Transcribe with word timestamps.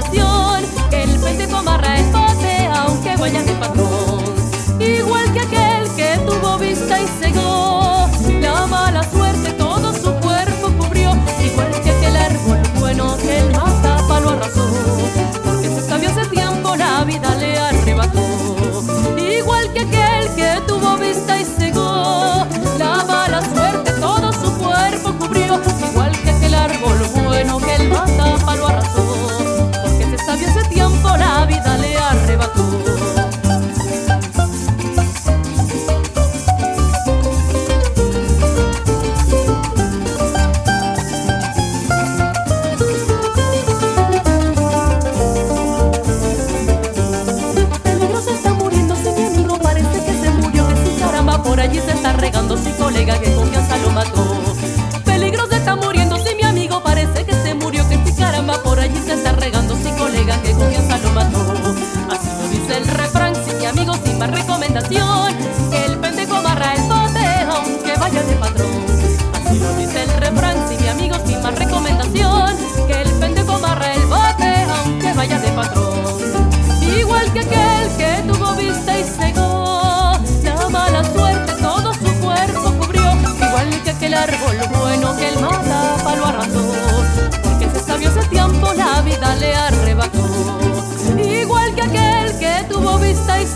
más 0.00 0.37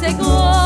seguro. 0.02 0.61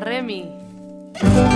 Remy. 0.00 1.53